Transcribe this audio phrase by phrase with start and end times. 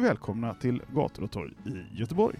[0.00, 2.38] Välkomna till Gator och torg i Göteborg.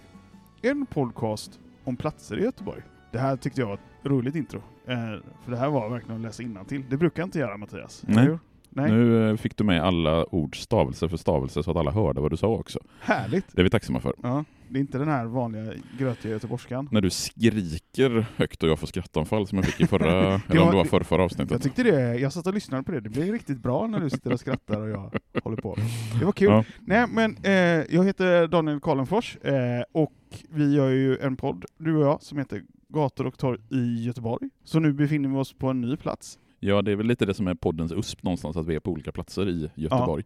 [0.61, 2.81] En podcast om platser i Göteborg.
[3.11, 4.61] Det här tyckte jag var ett roligt intro.
[4.87, 4.95] Eh,
[5.43, 6.83] för det här var verkligen att läsa till.
[6.89, 8.03] Det brukar jag inte göra Mattias.
[8.07, 8.37] Nej.
[8.69, 8.91] Nej.
[8.91, 12.31] Nu eh, fick du med alla ord stavelse för stavelse så att alla hörde vad
[12.31, 12.79] du sa också.
[13.01, 13.45] Härligt!
[13.51, 14.13] Det är vi tacksamma för.
[14.23, 14.43] Ja,
[14.73, 16.87] det är inte den här vanliga grötiga göteborgskan.
[16.91, 20.11] När du skriker högt och jag får skrattanfall som jag fick i förra,
[20.49, 21.61] eller om var- det var förra, förra Jag avsnittet.
[21.63, 24.33] tyckte det, jag satt och lyssnade på det, det blev riktigt bra när du sitter
[24.33, 25.77] och skrattar och jag håller på.
[26.19, 26.49] Det var kul.
[26.49, 26.63] Ja.
[26.79, 27.51] Nej men, eh,
[27.95, 30.13] jag heter Daniel Karlenfors eh, och
[30.49, 34.49] vi gör ju en podd, du och jag, som heter Gator och torg i Göteborg.
[34.63, 36.39] Så nu befinner vi oss på en ny plats.
[36.59, 38.91] ja, det är väl lite det som är poddens USP någonstans, att vi är på
[38.91, 40.23] olika platser i Göteborg.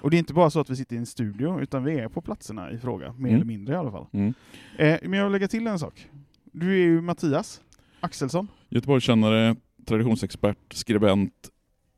[0.00, 2.08] Och det är inte bara så att vi sitter i en studio, utan vi är
[2.08, 3.34] på platserna i fråga, mer Mm.
[3.34, 4.06] eller mindre i alla fall.
[4.12, 4.34] Mm.
[4.78, 6.08] Eh, men jag vill lägga till en sak.
[6.52, 7.60] Du är ju Mattias
[8.00, 8.48] Axelsson.
[8.68, 11.32] Göteborgskännare, traditionsexpert, skribent,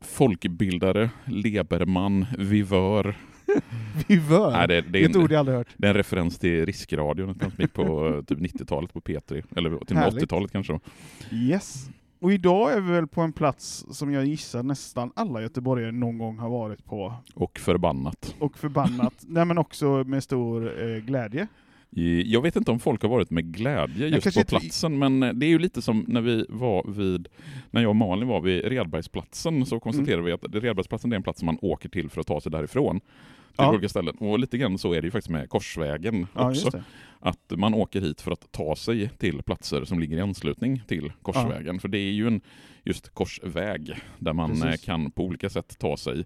[0.01, 3.15] folkbildare, leberman, vivör.
[4.07, 4.51] Vivör.
[4.51, 5.67] Nej, det, det, är ett ord jag aldrig hört.
[5.77, 9.69] det är en referens till Riskradion, som gick på eh, typ 90-talet på P3, eller
[9.69, 10.23] till och med Härligt.
[10.23, 10.73] 80-talet kanske.
[10.73, 10.79] då.
[11.31, 11.89] Yes.
[12.21, 16.17] Och idag är vi väl på en plats som jag gissar nästan alla göteborgare någon
[16.17, 17.13] gång har varit på.
[17.33, 18.35] Och förbannat.
[18.39, 21.47] Och förbannat, nej men också med stor eh, glädje.
[22.25, 25.45] Jag vet inte om folk har varit med glädje just på inte- platsen, men det
[25.45, 27.27] är ju lite som när vi var vid,
[27.71, 31.39] när jag och Malin var vid Redbergsplatsen, så konstaterade vi att Redbergsplatsen är en plats
[31.39, 32.99] som man åker till för att ta sig därifrån.
[32.99, 33.69] Till Ja.
[33.73, 34.15] olika ställen.
[34.17, 36.83] Och lite grann så är det ju faktiskt med Korsvägen Ja, också.
[37.19, 41.11] Att man åker hit för att ta sig till platser som ligger i anslutning till
[41.21, 41.79] Korsvägen.
[41.79, 42.41] För det är ju en
[42.83, 44.65] just korsväg där man Precis.
[44.65, 46.23] eh, kan på olika sätt ta sig Ja.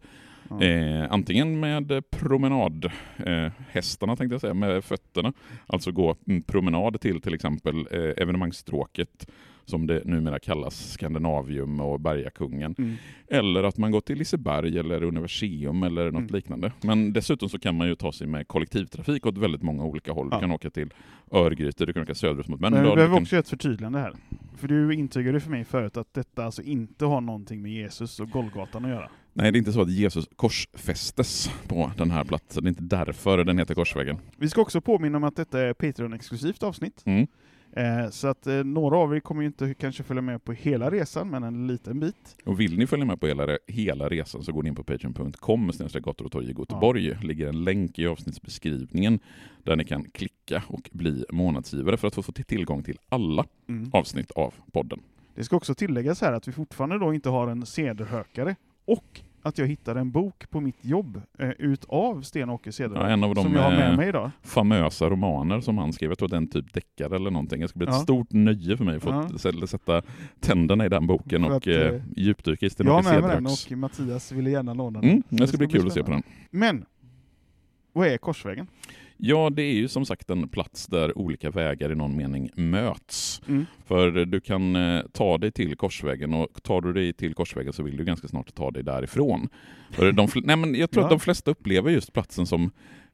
[0.61, 2.85] Eh, antingen med promenad,
[3.17, 5.33] eh, hästarna tänkte jag säga, med fötterna.
[5.67, 9.27] Alltså gå en promenad till till exempel eh, evenemangstråket
[9.65, 12.75] som det numera kallas, Skandinavium och Bergakungen.
[12.77, 12.95] Mm.
[13.27, 16.33] Eller att man går till Liseberg eller Universium eller något Mm.
[16.35, 16.71] liknande.
[16.81, 20.27] Men dessutom så kan man ju ta sig med kollektivtrafik åt väldigt många olika håll.
[20.31, 20.37] Ja.
[20.37, 20.93] Du kan åka till
[21.31, 22.83] Örgryte, du kan åka söderut mot Men Mölndal.
[22.83, 23.23] vi du behöver kan...
[23.23, 24.13] också ett förtydligande här.
[24.57, 28.29] För du intygade för mig förut att detta alltså inte har någonting med Jesus och
[28.29, 29.09] Golgatan att göra.
[29.35, 32.63] Nej, det är inte så att Jesus korsfästes på den här platsen.
[32.63, 34.17] Det är inte därför den heter Korsvägen.
[34.37, 37.01] Vi ska också påminna om att detta är Patreon-exklusivt avsnitt.
[37.05, 37.27] Mm.
[37.75, 40.91] Eh, så att eh, några av er kommer ju inte kanske följa med på hela
[40.91, 42.35] resan, men en liten bit.
[42.45, 45.71] Och vill ni följa med på hela, hela resan så går ni in på patreon.com
[45.93, 47.17] gator och torg i Göteborg.
[47.23, 49.19] ligger en länk i avsnittsbeskrivningen
[49.63, 53.45] där ni kan klicka och bli månadsgivare för att få få till tillgång till alla
[53.69, 53.89] Mm.
[53.93, 54.99] avsnitt av podden.
[55.35, 58.55] Det ska också tilläggas här att vi fortfarande då inte har en cederhökare
[58.85, 63.23] och att jag hittade en bok på mitt jobb eh, utav Sten-Åke Cederhök Ja, en
[63.23, 64.31] av de som jag har med eh, mig idag.
[64.41, 66.11] famösa romaner som han skrev.
[66.11, 67.61] Jag tror att det är en typ deckare eller någonting.
[67.61, 67.99] Det ska bli ett Ja.
[67.99, 69.67] stort nöje för mig att få Ja.
[69.67, 70.01] sätta
[70.39, 73.23] tänderna i den boken För och att, eh, eh, djupdyka i Jag har Sten-Åke med
[73.23, 75.09] mig den och Mattias ville gärna låna den.
[75.09, 76.27] Mm, det ska bli kul att se på spännande.
[76.51, 76.59] den.
[76.59, 76.85] Men,
[77.93, 78.67] vad är Korsvägen?
[79.25, 83.41] Ja, det är ju som sagt en plats där olika vägar i någon mening möts.
[83.47, 83.65] Mm.
[83.85, 87.83] För du kan eh, ta dig till Korsvägen och tar du dig till Korsvägen så
[87.83, 89.49] vill du ganska snart ta dig därifrån.
[89.91, 91.05] För de, nej, men jag tror Ja.
[91.05, 92.71] att de flesta upplever just platsen som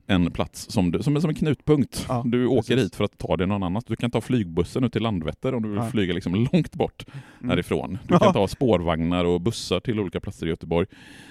[0.08, 2.06] en plats som, du, som, är som en knutpunkt.
[2.10, 2.86] Ja, du åker precis.
[2.86, 3.90] hit för att ta dig någon annanstans.
[3.90, 5.90] Du kan ta flygbussen ut till Landvetter om du vill Ja.
[5.90, 7.06] flyga liksom långt bort
[7.40, 7.50] Mm.
[7.50, 7.98] härifrån.
[8.08, 8.20] Du Ja.
[8.20, 10.88] kan ta spårvagnar och bussar till olika platser i Göteborg.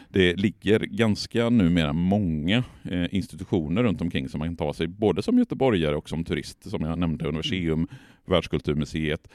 [0.08, 5.22] Det ligger ganska numera många eh, institutioner runt omkring som man kan ta sig, både
[5.22, 7.88] som göteborgare och som turist, som jag nämnde, Universium,
[8.26, 9.28] Världskulturmuseet,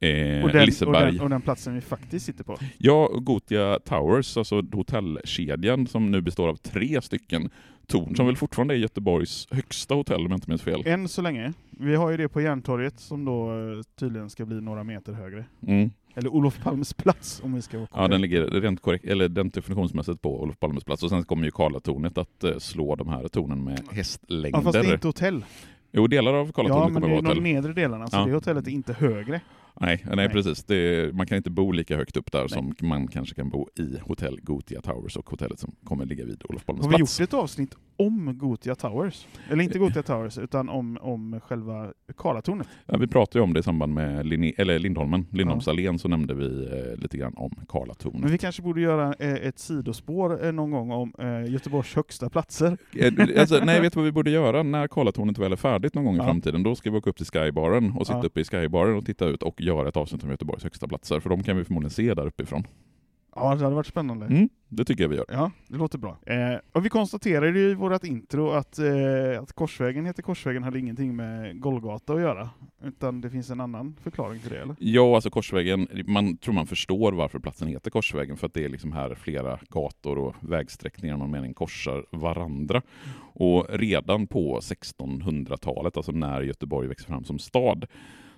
[0.00, 0.08] eh,
[0.44, 1.12] Och den, och, Liseberg.
[1.12, 2.58] den, och den platsen vi faktiskt sitter på.
[2.78, 7.50] Ja, Gotia Towers, alltså hotellkedjan som nu består av tre stycken
[7.86, 10.82] torn, som väl fortfarande är Göteborgs högsta hotell om jag inte minns fel.
[10.86, 11.52] Än så länge.
[11.70, 15.44] Vi har ju det på Järntorget som då eh, tydligen ska bli några meter högre.
[15.66, 15.90] Mm.
[16.14, 18.08] Eller Olof Palmes plats om vi ska vara Ja, korrekta.
[18.12, 21.02] den ligger rent korrekt, eller den definitionsmässigt på Olof Palmes plats.
[21.02, 24.60] Och sen kommer ju Karlatornet att eh, slå de här tornen med Ja, hästlängder.
[24.60, 25.44] fast det är inte hotell.
[25.92, 27.42] Jo, delar av Ja, Karlatornet men kommer det är vara de hotell.
[27.54, 28.24] nedre delarna, så Ja.
[28.26, 29.40] det hotellet är inte högre.
[29.80, 30.28] Nej, nej, Nej.
[30.28, 30.64] precis.
[30.64, 33.98] Det, man kan inte bo lika högt upp där som man kanske kan bo i
[34.02, 37.20] hotell Gotia Towers och hotellet som kommer ligga vid Olof Palmes Har vi plats.
[37.20, 39.26] gjort ett avsnitt om Gotia Towers?
[39.50, 42.68] Eller inte Gotia Towers, utan om, om själva Karlatornet.
[42.86, 46.34] Ja, vi pratade ju om det i samband med Linne, eller Lindholmen, Lindholmsallén, så nämnde
[46.34, 48.30] vi eh, lite grann om Men Karlatornet.
[48.30, 52.78] vi kanske borde göra eh, ett sidospår eh, någon gång om eh, Göteborgs högsta platser.
[52.98, 56.04] Eh, alltså, nej, vet du vad vi borde göra när Karlatornet väl är färdigt någon
[56.04, 56.24] gång i Ja.
[56.24, 56.62] framtiden?
[56.62, 58.24] Då ska vi åka upp till Skybaren och sitta Ja.
[58.24, 61.30] uppe i Skybaren och titta ut och göra ett avsnitt om Göteborgs högsta platser, för
[61.30, 62.64] de kan vi förmodligen se där uppifrån.
[63.36, 64.26] Ja, det hade varit spännande.
[64.26, 65.26] Mm, det tycker jag vi gör.
[65.28, 66.18] Ja, det låter bra.
[66.26, 70.78] Eh, och vi konstaterade ju i vårt intro att, eh, att Korsvägen heter Korsvägen hade
[70.78, 72.50] ingenting med Golgata att göra,
[72.84, 74.76] utan det finns en annan förklaring till det, eller?
[74.78, 78.68] Ja, alltså Korsvägen, man tror man förstår varför platsen heter Korsvägen, för att det är
[78.68, 82.82] liksom här flera gator och vägsträckningar någon mening korsar varandra.
[83.34, 87.86] Och redan på 1600-talet, alltså när Göteborg växer fram som stad,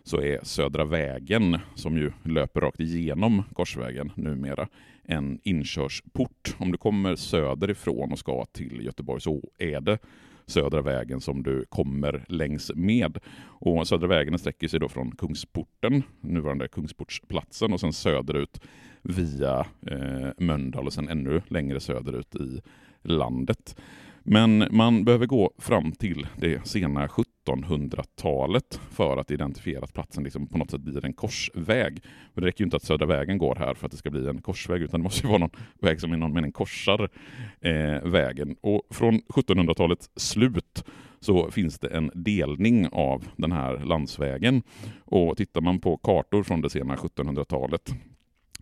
[0.06, 4.68] så är Södra vägen, som ju löper rakt igenom Korsvägen numera,
[5.04, 6.56] en inkörsport.
[6.58, 9.98] Om du kommer söderifrån och ska till Göteborg så är det
[10.46, 13.18] Södra vägen som du kommer längs med.
[13.42, 18.60] Och Södra vägen sträcker sig då från Kungsporten, nuvarande Kungsportsplatsen, och sen söderut
[19.02, 22.60] via eh, Mölndal och sen ännu längre söderut i
[23.02, 23.76] landet.
[24.28, 30.46] Men man behöver gå fram till det sena 1700-talet för att identifiera att platsen liksom
[30.46, 32.02] på något sätt blir en korsväg.
[32.34, 34.28] För det räcker ju inte att Södra vägen går här för att det ska bli
[34.28, 35.50] en korsväg, utan det måste ju vara någon
[35.80, 37.08] väg som i någon mening korsar
[37.60, 38.56] eh, vägen.
[38.60, 40.84] Och från 1700-talets slut
[41.20, 44.62] så finns det en delning av den här landsvägen.
[45.04, 47.94] Och tittar man på kartor från det sena 1700-talet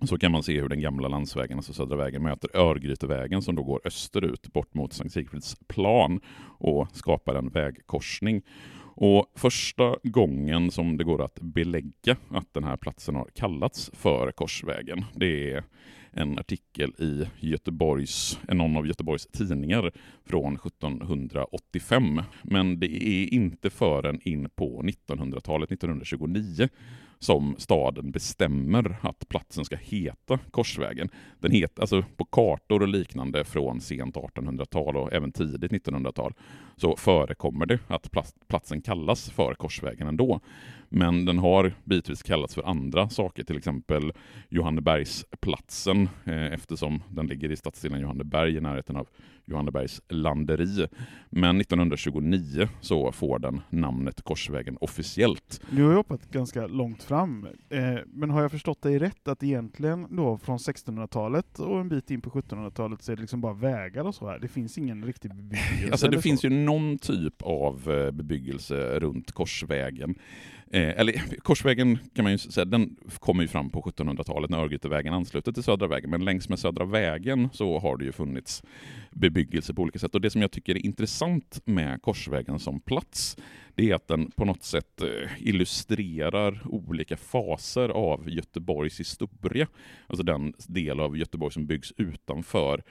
[0.06, 3.62] så kan man se hur den gamla landsvägen, alltså Södra vägen, möter Örgrytevägen som då
[3.62, 6.21] går österut bort mot Sankt Sigfrids plan
[6.59, 8.43] och skapar en vägkorsning.
[8.97, 14.33] Och första gången som det går att belägga att den här platsen har kallats för
[14.33, 15.65] Korsvägen, det är
[16.11, 19.93] en artikel i Göteborgs, någon av Göteborgs tidningar
[20.25, 22.23] från 1785.
[22.43, 26.69] Men det är inte förrän in på 1900-talet, 1929,
[27.19, 31.08] som staden bestämmer att platsen ska heta Korsvägen.
[31.40, 36.34] Den heter, alltså på kartor och liknande från sent 1800-tal och även tidigt 1900-tal
[36.76, 38.11] så förekommer det att
[38.49, 40.40] platsen kallas för Korsvägen ändå.
[40.88, 44.12] Men den har bitvis kallats för andra saker, till exempel
[44.49, 49.08] Johannebergsplatsen eh, eftersom den ligger i stadsdelen Johanneberg i närheten av
[49.46, 50.87] Johannebergs landeri.
[51.31, 55.61] Men 1929 så får den namnet Korsvägen officiellt.
[55.70, 59.43] Du har ju hoppat ganska långt fram, eh, men har jag förstått dig rätt att
[59.43, 63.55] egentligen då från 1600-talet och en bit in på 1700-talet så är det liksom bara
[63.55, 64.38] vägar och så här?
[64.38, 65.88] Det finns ingen riktig bebyggelse?
[65.91, 66.46] Alltså det finns så?
[66.46, 70.14] ju någon typ av eh, bebyggelse runt Korsvägen.
[70.75, 75.15] Eh, eller Korsvägen kan man ju säga, den kommer ju fram på 1700-talet när Örgrytevägen
[75.15, 78.62] ansluter till Södra vägen, men längs med Södra vägen så har det ju funnits
[79.11, 80.15] bebyggelse på olika sätt.
[80.15, 83.37] Och det som jag tycker är intressant med Korsvägen som plats,
[83.75, 89.67] det är att den på något sätt eh, illustrerar olika faser av Göteborgs historia.
[90.06, 92.82] Alltså den del av Göteborg som byggs utanför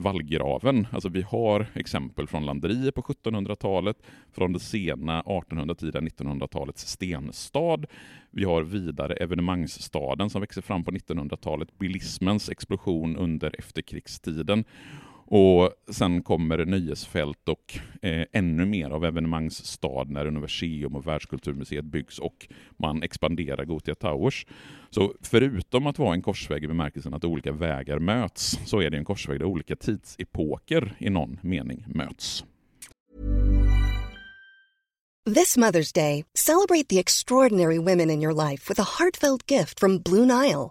[0.00, 0.86] vallgraven.
[0.92, 3.96] Alltså vi har exempel från landerier på 1700-talet,
[4.32, 7.84] från det sena 1800-tiden 1900-talets stenstad.
[8.30, 14.64] Vi har vidare evenemangsstaden som växer fram på 1900-talet, bilismens explosion under efterkrigstiden.
[15.32, 22.18] Och sen kommer nöjesfält och eh, ännu mer av evenemangsstad när Universium och Världskulturmuseet byggs
[22.18, 24.46] och man expanderar Gothia Towers.
[24.90, 28.96] Så förutom att vara en korsväg i bemärkelsen att olika vägar möts, så är det
[28.96, 32.44] en korsväg där olika tidsepoker i någon mening möts.
[35.34, 39.98] This Mother's Day, celebrate the extraordinary women in your life with a heartfelt gift from
[39.98, 40.70] Blue Nile.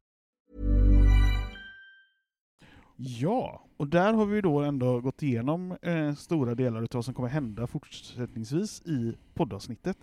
[3.03, 7.13] Ja, och där har vi då ändå gått igenom eh, stora delar av vad som
[7.13, 9.97] kommer hända fortsättningsvis i poddavsnittet.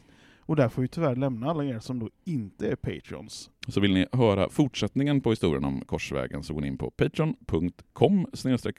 [0.49, 3.51] Och där får vi tyvärr lämna alla er som då inte är Patreons.
[3.69, 8.27] Så vill ni höra fortsättningen på historien om Korsvägen så går ni in på patreon.com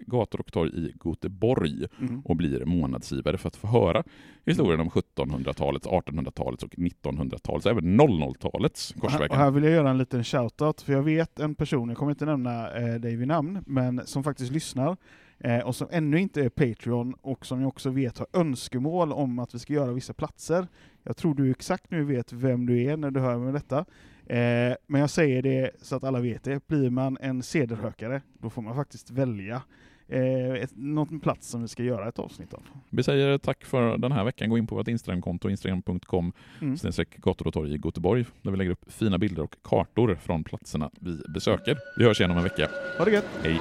[0.07, 2.21] gator och torg i Göteborg Mm.
[2.25, 4.03] och blir månadsgivare för att få höra
[4.45, 9.31] historien om 1700-talets, 1800-talets och 1900-talets, även 00-talets Och här, Korsvägen.
[9.31, 12.11] och här vill jag göra en liten shoutout, för jag vet en person, jag kommer
[12.11, 14.97] inte nämna eh, dig vid namn, men som faktiskt lyssnar
[15.39, 19.39] eh, och som ännu inte är Patreon och som jag också vet har önskemål om
[19.39, 20.67] att vi ska göra vissa platser.
[21.03, 23.86] Jag tror du exakt nu vet vem du är när du hör med detta.
[24.25, 26.67] Eh, men jag säger det så att alla vet det.
[26.67, 29.62] Blir man en sederhökare, då får man faktiskt välja
[30.08, 32.62] eh, ett, någon plats som vi ska göra ett avsnitt av.
[32.89, 34.50] Vi säger tack för den här veckan.
[34.50, 36.75] Gå in på vårt Instagramkonto, instagram.com Mm.
[37.17, 40.89] gator och torg i Göteborg, där vi lägger upp fina bilder och kartor från platserna
[41.00, 41.77] vi besöker.
[41.98, 42.69] Vi hörs igen om en vecka.
[42.98, 43.25] Ha det gött!
[43.43, 43.60] Hej!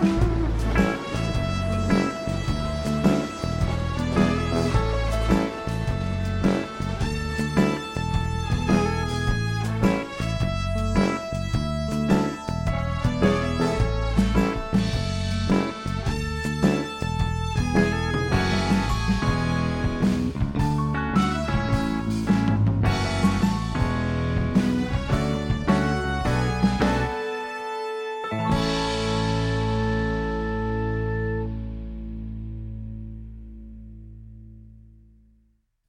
[0.00, 0.37] thank you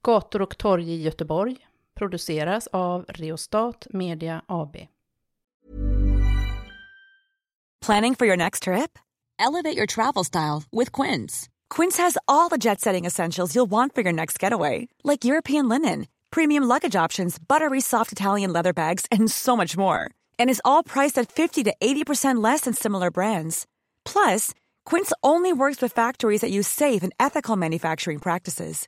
[0.04, 1.58] Gator och torg i Göteborg
[1.96, 4.88] produceras av Reostat Media AB.
[7.86, 9.00] Planning for your next trip?
[9.40, 11.50] Elevate your travel style with Quince.
[11.76, 15.70] Quince has all the jet setting essentials you'll want for your next getaway, like European
[15.70, 20.10] linen, premium luggage options, buttery soft Italian leather bags, and so much more.
[20.38, 23.66] And is all priced at 50 to 80% less than similar brands.
[24.06, 24.54] Plus,
[24.86, 28.88] Quince only works with factories that use safe and ethical manufacturing practices.